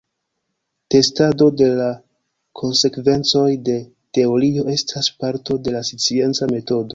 [0.93, 1.89] Testado de la
[2.61, 3.77] konsekvencoj de
[4.19, 6.89] teorio estas parto de la scienca metodo.